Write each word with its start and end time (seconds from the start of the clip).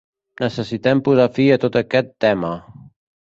Necessitem 0.43 1.03
posar 1.09 1.27
fi 1.35 1.45
a 1.55 1.59
tot 1.65 1.79
aquest 1.83 2.11
tema. 2.25 2.53